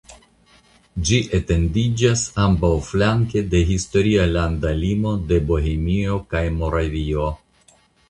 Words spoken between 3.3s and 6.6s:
de historia landa limo de Bohemio kaj